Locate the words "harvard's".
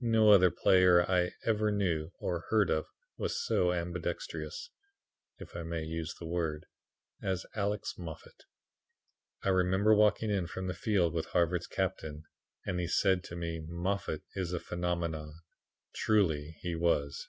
11.26-11.66